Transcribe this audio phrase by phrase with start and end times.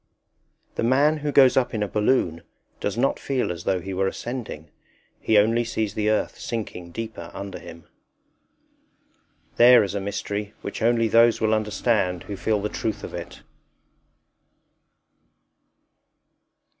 [0.77, 2.41] The man who goes up in a balloon
[2.79, 4.71] does not feel as though he were ascending;
[5.19, 7.83] he only sees the earth sinking deeper under him.
[9.57, 13.43] There is a mystery which only those will understand who feel the truth of it.